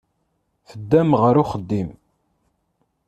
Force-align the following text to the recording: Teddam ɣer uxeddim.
Teddam 0.69 1.09
ɣer 1.21 1.35
uxeddim. 1.41 1.89